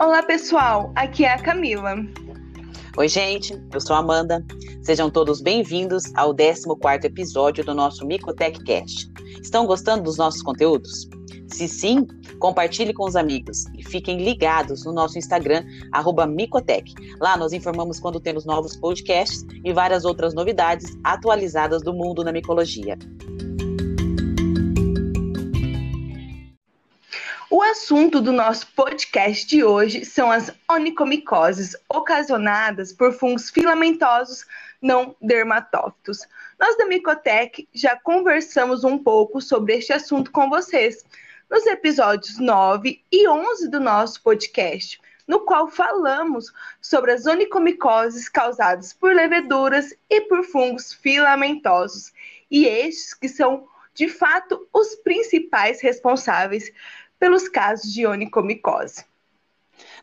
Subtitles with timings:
[0.00, 0.92] Olá, pessoal.
[0.94, 1.96] Aqui é a Camila.
[2.96, 3.60] Oi, gente.
[3.74, 4.46] Eu sou a Amanda.
[4.80, 9.10] Sejam todos bem-vindos ao 14º episódio do nosso Micotech Cast.
[9.42, 11.08] Estão gostando dos nossos conteúdos?
[11.48, 12.06] Se sim,
[12.38, 15.64] compartilhe com os amigos e fiquem ligados no nosso Instagram,
[16.28, 16.94] Micotech.
[17.20, 22.30] Lá nós informamos quando temos novos podcasts e várias outras novidades atualizadas do mundo na
[22.30, 22.96] micologia.
[27.68, 34.46] Assunto do nosso podcast de hoje são as onicomicoses ocasionadas por fungos filamentosos
[34.80, 36.26] não dermatófitos.
[36.58, 41.04] Nós da Micotech já conversamos um pouco sobre este assunto com vocês
[41.50, 48.94] nos episódios 9 e 11 do nosso podcast, no qual falamos sobre as onicomicoses causadas
[48.94, 52.14] por leveduras e por fungos filamentosos,
[52.50, 56.72] e estes que são de fato os principais responsáveis
[57.18, 59.04] pelos casos de onicomicose.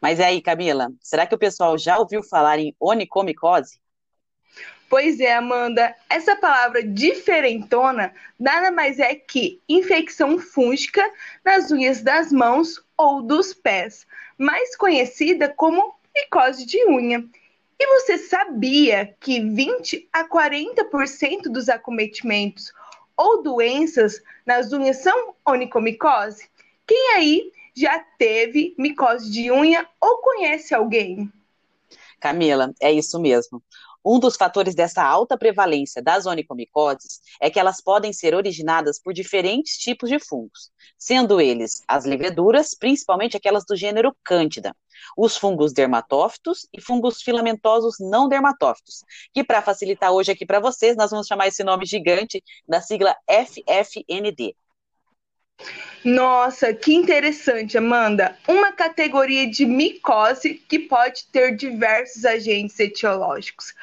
[0.00, 3.78] Mas aí, Camila, será que o pessoal já ouviu falar em onicomicose?
[4.88, 11.02] Pois é, Amanda, essa palavra diferentona nada mais é que infecção fúngica
[11.44, 14.06] nas unhas das mãos ou dos pés,
[14.38, 17.24] mais conhecida como micose de unha.
[17.78, 22.72] E você sabia que 20 a 40% dos acometimentos
[23.16, 26.48] ou doenças nas unhas são onicomicose?
[26.86, 31.32] Quem aí já teve micose de unha ou conhece alguém?
[32.20, 33.62] Camila, é isso mesmo.
[34.06, 39.14] Um dos fatores dessa alta prevalência das onicomicoses é que elas podem ser originadas por
[39.14, 44.76] diferentes tipos de fungos, sendo eles as leveduras, principalmente aquelas do gênero Cândida,
[45.16, 50.96] os fungos dermatófitos e fungos filamentosos não dermatófitos, que para facilitar hoje aqui para vocês,
[50.96, 54.54] nós vamos chamar esse nome gigante da sigla FFND.
[56.04, 58.36] Nossa, que interessante, Amanda.
[58.46, 63.74] Uma categoria de micose que pode ter diversos agentes etiológicos.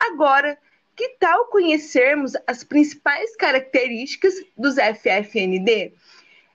[0.00, 0.58] Agora,
[0.96, 5.92] que tal conhecermos as principais características dos FFND?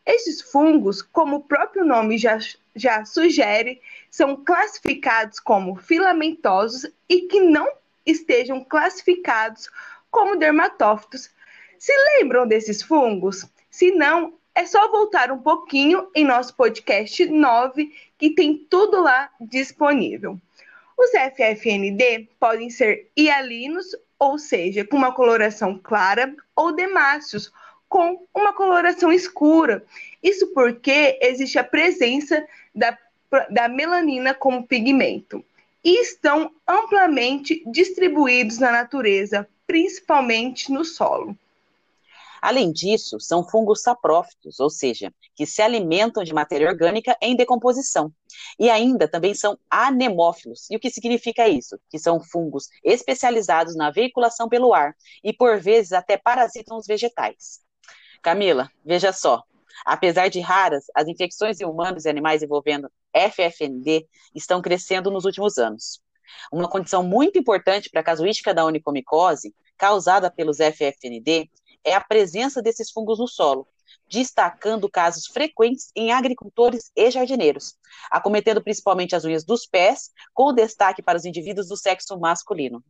[0.06, 2.38] Estes fungos, como o próprio nome já,
[2.76, 3.80] já sugere,
[4.12, 7.72] são classificados como filamentosos e que não
[8.06, 9.70] estejam classificados
[10.12, 11.30] como dermatófitos.
[11.80, 13.46] Se lembram desses fungos?
[13.72, 19.30] Se não, é só voltar um pouquinho em nosso podcast 9, que tem tudo lá
[19.40, 20.40] disponível.
[20.98, 27.52] Os FFND podem ser hialinos, ou seja, com uma coloração clara, ou demácios,
[27.90, 29.84] com uma coloração escura.
[30.22, 32.98] Isso porque existe a presença da,
[33.50, 35.44] da melanina como pigmento.
[35.84, 41.38] E estão amplamente distribuídos na natureza, principalmente no solo.
[42.44, 48.12] Além disso, são fungos saprófitos, ou seja, que se alimentam de matéria orgânica em decomposição.
[48.60, 50.70] E ainda também são anemófilos.
[50.70, 51.80] E o que significa isso?
[51.90, 54.94] Que são fungos especializados na veiculação pelo ar
[55.24, 57.62] e, por vezes, até parasitam os vegetais.
[58.22, 59.42] Camila, veja só.
[59.86, 64.06] Apesar de raras, as infecções em humanos e animais envolvendo FFND
[64.36, 66.02] estão crescendo nos últimos anos.
[66.52, 71.50] Uma condição muito importante para a casuística da onicomicose, causada pelos FFND,
[71.84, 73.68] é a presença desses fungos no solo,
[74.10, 77.76] destacando casos frequentes em agricultores e jardineiros,
[78.10, 82.84] acometendo principalmente as unhas dos pés, com destaque para os indivíduos do sexo masculino.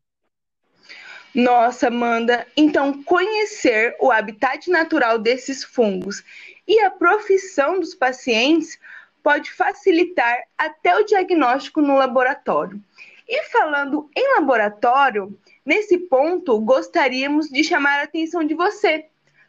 [1.34, 6.24] Nossa, Amanda, então conhecer o habitat natural desses fungos
[6.68, 8.78] e a profissão dos pacientes
[9.24, 12.80] pode facilitar até o diagnóstico no laboratório.
[13.28, 19.06] E falando em laboratório, Nesse ponto, gostaríamos de chamar a atenção de você,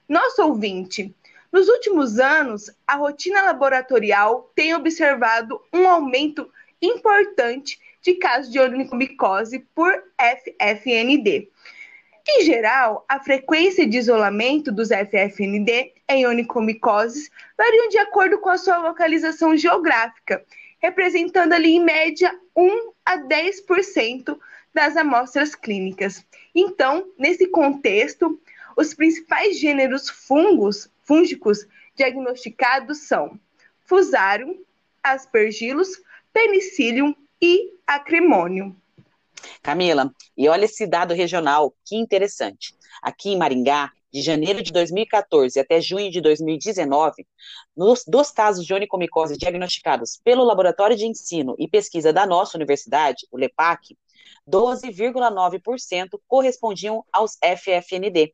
[0.09, 1.13] nosso ouvinte.
[1.53, 6.49] Nos últimos anos, a rotina laboratorial tem observado um aumento
[6.81, 11.49] importante de casos de onicomicose por FFND.
[12.27, 17.29] Em geral, a frequência de isolamento dos FFND em onicomicoses
[17.59, 20.45] varia de acordo com a sua localização geográfica,
[20.79, 24.39] representando ali em média 1 a 10%
[24.73, 26.25] das amostras clínicas.
[26.55, 28.41] Então, nesse contexto,
[28.77, 33.39] os principais gêneros fungos, fúngicos diagnosticados são
[33.85, 34.63] Fusarium,
[35.03, 36.03] Aspergillus,
[36.33, 38.75] Penicillium e Acrimonium.
[39.63, 42.75] Camila, e olha esse dado regional, que interessante.
[43.03, 47.27] Aqui em Maringá, de janeiro de 2014 até junho de 2019,
[47.77, 53.27] nos, dos casos de onicomicose diagnosticados pelo Laboratório de Ensino e Pesquisa da nossa universidade,
[53.33, 53.99] o LEPAC,
[54.49, 58.33] 12,9% correspondiam aos FFND.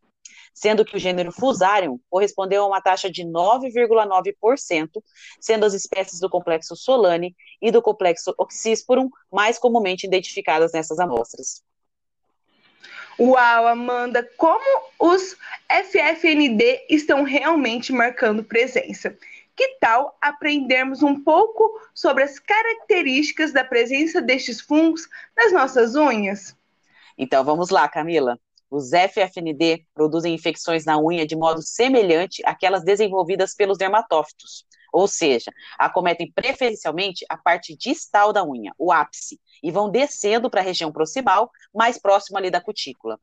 [0.53, 5.03] sendo que o gênero Fusarium correspondeu a uma taxa de 9,9%,
[5.41, 11.63] sendo as espécies do complexo Solane e do complexo Oxysporum mais comumente identificadas nessas amostras.
[13.21, 14.65] Uau, Amanda, como
[14.99, 15.37] os
[15.69, 19.15] FFND estão realmente marcando presença.
[19.55, 25.07] Que tal aprendermos um pouco sobre as características da presença destes fungos
[25.37, 26.57] nas nossas unhas?
[27.19, 28.41] Então vamos lá, Camila.
[28.71, 35.53] Os FFND produzem infecções na unha de modo semelhante àquelas desenvolvidas pelos dermatófitos, ou seja,
[35.79, 40.93] acometem preferencialmente a parte distal da unha, o ápice, e vão descendo para a região
[40.93, 43.19] proximal, mais próxima ali da cutícula.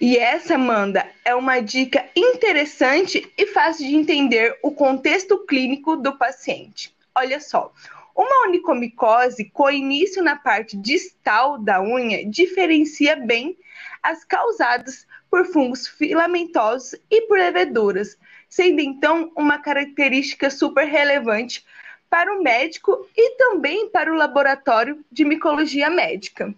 [0.00, 6.16] E essa, Amanda, é uma dica interessante e fácil de entender o contexto clínico do
[6.16, 6.94] paciente.
[7.14, 7.72] Olha só,
[8.14, 13.56] uma onicomicose com início na parte distal da unha diferencia bem
[14.02, 18.16] as causadas por fungos filamentosos e por leveduras,
[18.48, 21.64] sendo então uma característica super relevante
[22.08, 26.54] para o médico e também para o laboratório de micologia médica.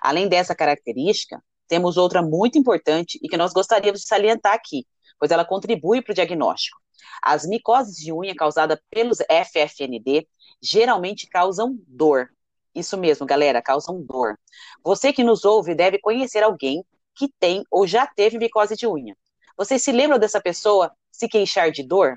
[0.00, 4.86] Além dessa característica, temos outra muito importante e que nós gostaríamos de salientar aqui,
[5.18, 6.78] pois ela contribui para o diagnóstico.
[7.22, 10.26] As micoses de unha causadas pelos FFND
[10.62, 12.30] geralmente causam dor.
[12.74, 14.38] Isso mesmo, galera, causam dor.
[14.84, 19.16] Você que nos ouve deve conhecer alguém que tem ou já teve micose de unha.
[19.56, 22.16] Vocês se lembram dessa pessoa se queixar de dor?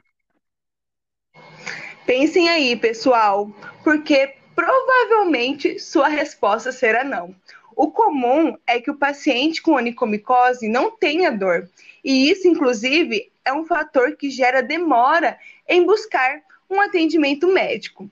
[2.06, 3.50] Pensem aí, pessoal,
[3.84, 7.36] porque provavelmente sua resposta será não.
[7.76, 11.68] O comum é que o paciente com onicomicose não tenha dor,
[12.04, 18.10] e isso, inclusive, é um fator que gera demora em buscar um atendimento médico.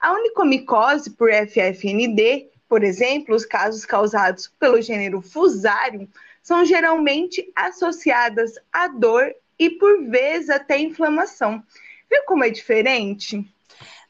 [0.00, 6.08] A onicomicose por FFND, por exemplo, os casos causados pelo gênero Fusarium,
[6.42, 11.62] são geralmente associadas à dor e, por vezes, até inflamação.
[12.10, 13.40] Viu como é diferente?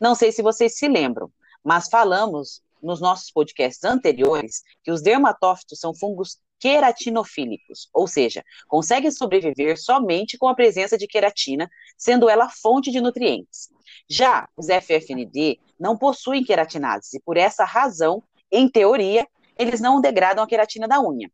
[0.01, 1.31] Não sei se vocês se lembram,
[1.63, 9.11] mas falamos nos nossos podcasts anteriores que os dermatófitos são fungos queratinofílicos, ou seja, conseguem
[9.11, 11.69] sobreviver somente com a presença de queratina,
[11.99, 13.69] sendo ela fonte de nutrientes.
[14.09, 19.27] Já os FFND não possuem queratinase e por essa razão, em teoria,
[19.59, 21.31] eles não degradam a queratina da unha.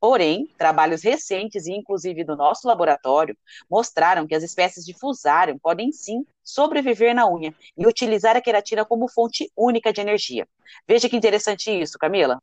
[0.00, 3.36] Porém, trabalhos recentes, e inclusive do nosso laboratório,
[3.70, 8.84] mostraram que as espécies de Fusarium podem sim sobreviver na unha e utilizar a queratina
[8.84, 10.48] como fonte única de energia.
[10.88, 12.40] Veja que interessante isso, Camila.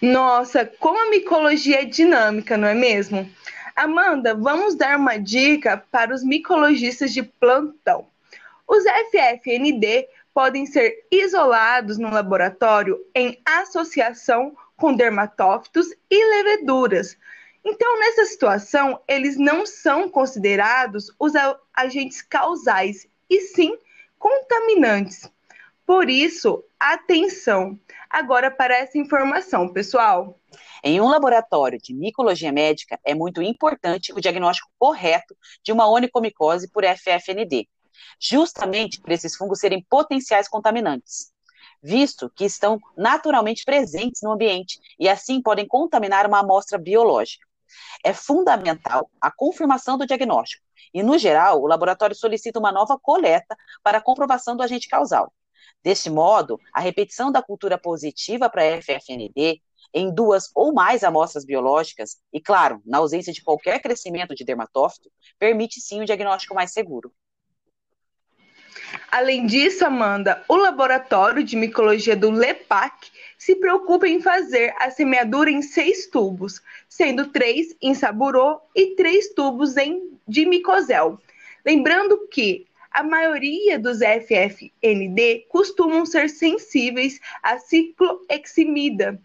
[0.00, 3.28] Nossa, como a micologia é dinâmica, não é mesmo?
[3.74, 8.06] Amanda, vamos dar uma dica para os micologistas de plantão.
[8.66, 17.16] Os FFND podem ser isolados no laboratório em associação com dermatófitos e leveduras.
[17.64, 21.32] Então, nessa situação, eles não são considerados os
[21.74, 23.76] agentes causais, e sim
[24.18, 25.28] contaminantes.
[25.84, 27.78] Por isso, atenção
[28.08, 30.38] agora para essa informação, pessoal.
[30.82, 36.70] Em um laboratório de micologia médica, é muito importante o diagnóstico correto de uma onicomicose
[36.70, 37.68] por FFND,
[38.20, 41.34] justamente por esses fungos serem potenciais contaminantes
[41.82, 47.46] visto que estão naturalmente presentes no ambiente e assim podem contaminar uma amostra biológica.
[48.04, 50.64] É fundamental a confirmação do diagnóstico
[50.94, 55.32] e, no geral, o laboratório solicita uma nova coleta para comprovação do agente causal.
[55.82, 59.60] Deste modo, a repetição da cultura positiva para FFND
[59.94, 65.10] em duas ou mais amostras biológicas, e claro, na ausência de qualquer crescimento de dermatófito,
[65.38, 67.12] permite sim um diagnóstico mais seguro.
[69.10, 75.50] Além disso, Amanda, o laboratório de micologia do LEPAC se preocupa em fazer a semeadura
[75.50, 81.18] em seis tubos, sendo três em saburô e três tubos em dimicosel.
[81.64, 89.20] Lembrando que a maioria dos FFND costumam ser sensíveis a cicloheximida.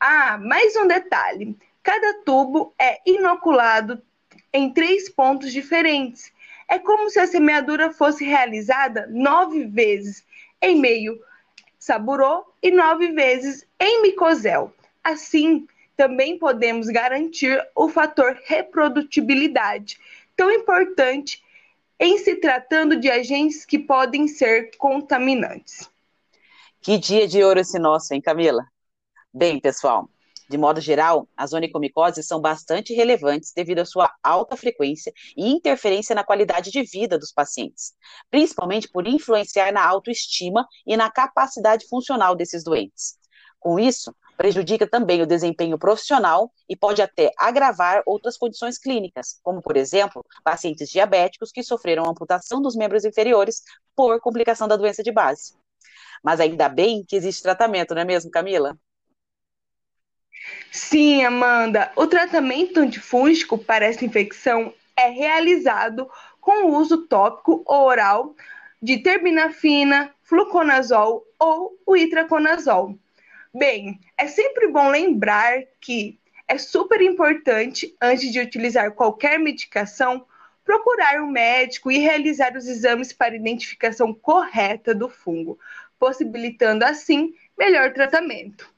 [0.00, 4.02] Ah, mais um detalhe: cada tubo é inoculado
[4.52, 6.32] em três pontos diferentes
[6.68, 10.24] é como se a semeadura fosse realizada nove vezes
[10.60, 11.18] em meio
[11.78, 14.72] saburô e nove vezes em micosel.
[15.02, 15.66] Assim,
[15.96, 19.98] também podemos garantir o fator reprodutibilidade,
[20.34, 21.42] tão importante
[22.00, 25.88] em se tratando de agentes que podem ser contaminantes.
[26.80, 28.66] Que dia de ouro esse nosso, hein, Camila?
[29.32, 30.08] Bem, pessoal,
[30.48, 36.14] de modo geral, as onicomicoses são bastante relevantes devido à sua alta frequência e interferência
[36.14, 37.94] na qualidade de vida dos pacientes,
[38.30, 43.16] principalmente por influenciar na autoestima e na capacidade funcional desses doentes.
[43.58, 49.62] Com isso, prejudica também o desempenho profissional e pode até agravar outras condições clínicas, como,
[49.62, 53.62] por exemplo, pacientes diabéticos que sofreram amputação dos membros inferiores
[53.96, 55.54] por complicação da doença de base.
[56.22, 58.76] Mas ainda bem que existe tratamento, não é mesmo, Camila?
[60.70, 61.92] Sim, Amanda.
[61.96, 66.08] O tratamento antifúngico para essa infecção é realizado
[66.40, 68.34] com o uso tópico ou oral
[68.82, 72.98] de terbinafina, fluconazol ou o itraconazol.
[73.54, 80.26] Bem, é sempre bom lembrar que é super importante, antes de utilizar qualquer medicação,
[80.64, 85.58] procurar um médico e realizar os exames para identificação correta do fungo,
[85.98, 88.73] possibilitando assim melhor tratamento.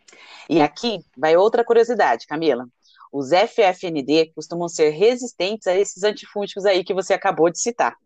[0.48, 2.66] E aqui vai outra curiosidade, Camila.
[3.12, 7.96] Os FFND costumam ser resistentes a esses antifúngicos aí que você acabou de citar.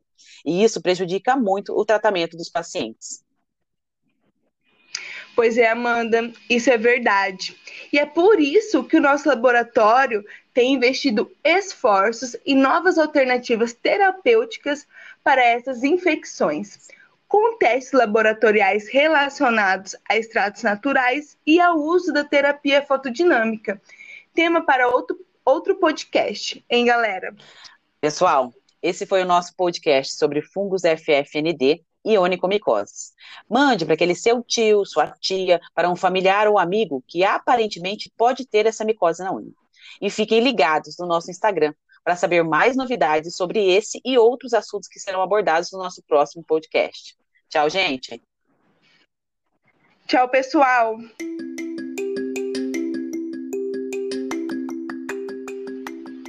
[0.45, 3.25] E isso prejudica muito o tratamento dos pacientes.
[5.35, 7.57] Pois é, Amanda, isso é verdade.
[7.93, 14.87] E é por isso que o nosso laboratório tem investido esforços em novas alternativas terapêuticas
[15.23, 16.88] para essas infecções,
[17.30, 23.80] com testes laboratoriais relacionados a extratos naturais e ao uso da terapia fotodinâmica.
[24.34, 27.32] Tema para outro, outro podcast, hein, galera?
[28.00, 33.12] Pessoal, esse foi o nosso podcast sobre fungos FFND e onicomicoses.
[33.49, 38.44] Mande para aquele seu tio, sua tia, para um familiar ou amigo que aparentemente pode
[38.44, 39.52] ter essa micose na unha.
[40.02, 41.75] E fiquem ligados no nosso Instagram
[42.11, 46.43] para saber mais novidades sobre esse e outros assuntos que serão abordados no nosso próximo
[46.43, 47.17] podcast.
[47.49, 48.21] Tchau, gente.
[50.09, 50.99] Tchau, pessoal.